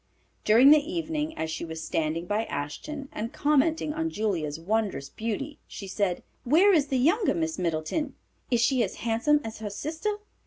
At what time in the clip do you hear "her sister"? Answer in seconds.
9.59-10.15